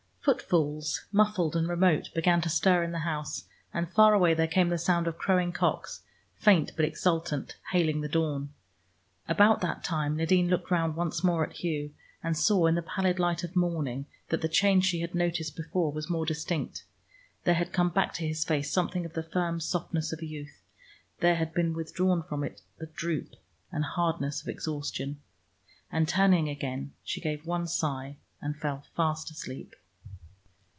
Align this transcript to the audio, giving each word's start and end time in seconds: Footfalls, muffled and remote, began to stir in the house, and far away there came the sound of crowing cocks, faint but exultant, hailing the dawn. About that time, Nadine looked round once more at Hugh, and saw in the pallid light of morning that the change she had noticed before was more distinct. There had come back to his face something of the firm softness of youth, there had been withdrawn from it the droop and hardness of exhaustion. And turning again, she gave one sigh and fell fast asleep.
Footfalls, 0.23 1.05
muffled 1.11 1.55
and 1.55 1.67
remote, 1.67 2.11
began 2.13 2.41
to 2.41 2.49
stir 2.49 2.83
in 2.83 2.91
the 2.91 2.99
house, 2.99 3.45
and 3.73 3.91
far 3.91 4.13
away 4.13 4.35
there 4.35 4.45
came 4.47 4.69
the 4.69 4.77
sound 4.77 5.07
of 5.07 5.17
crowing 5.17 5.51
cocks, 5.51 6.03
faint 6.35 6.73
but 6.75 6.85
exultant, 6.85 7.55
hailing 7.71 8.01
the 8.01 8.07
dawn. 8.07 8.53
About 9.27 9.61
that 9.61 9.83
time, 9.83 10.15
Nadine 10.17 10.47
looked 10.47 10.69
round 10.69 10.95
once 10.95 11.23
more 11.23 11.43
at 11.43 11.53
Hugh, 11.53 11.95
and 12.21 12.37
saw 12.37 12.67
in 12.67 12.75
the 12.75 12.83
pallid 12.83 13.17
light 13.17 13.43
of 13.43 13.55
morning 13.55 14.05
that 14.29 14.41
the 14.43 14.47
change 14.47 14.85
she 14.85 14.99
had 15.01 15.15
noticed 15.15 15.55
before 15.55 15.91
was 15.91 16.07
more 16.07 16.27
distinct. 16.27 16.83
There 17.43 17.55
had 17.55 17.73
come 17.73 17.89
back 17.89 18.13
to 18.13 18.27
his 18.27 18.45
face 18.45 18.71
something 18.71 19.07
of 19.07 19.13
the 19.13 19.23
firm 19.23 19.59
softness 19.59 20.13
of 20.13 20.21
youth, 20.21 20.61
there 21.19 21.35
had 21.37 21.51
been 21.51 21.73
withdrawn 21.73 22.21
from 22.21 22.43
it 22.43 22.61
the 22.77 22.85
droop 22.85 23.37
and 23.71 23.83
hardness 23.83 24.43
of 24.43 24.49
exhaustion. 24.49 25.19
And 25.91 26.07
turning 26.07 26.47
again, 26.47 26.93
she 27.03 27.21
gave 27.21 27.47
one 27.47 27.65
sigh 27.65 28.17
and 28.39 28.55
fell 28.55 28.83
fast 28.95 29.31
asleep. 29.31 29.75